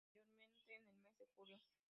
[0.03, 1.61] Heladas mayormente en el mes de julio.